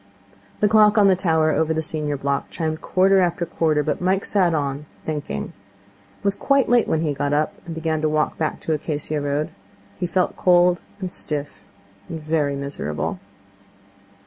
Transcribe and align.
The 0.61 0.67
clock 0.67 0.97
on 0.97 1.09
the 1.09 1.15
tower 1.15 1.51
over 1.51 1.75
the 1.75 1.83
senior 1.83 2.17
block 2.17 2.49
chimed 2.49 2.81
quarter 2.81 3.19
after 3.19 3.45
quarter, 3.45 3.83
but 3.83 4.01
Mike 4.01 4.25
sat 4.25 4.51
on, 4.55 4.87
thinking. 5.05 5.53
It 6.19 6.23
was 6.25 6.35
quite 6.35 6.67
late 6.67 6.87
when 6.87 7.01
he 7.01 7.13
got 7.13 7.33
up, 7.33 7.53
and 7.67 7.75
began 7.75 8.01
to 8.01 8.09
walk 8.09 8.35
back 8.35 8.59
to 8.61 8.73
Acacia 8.73 9.21
Road. 9.21 9.51
He 9.99 10.07
felt 10.07 10.35
cold 10.35 10.79
and 10.99 11.11
stiff 11.11 11.63
and 12.09 12.19
very 12.19 12.55
miserable. 12.55 13.19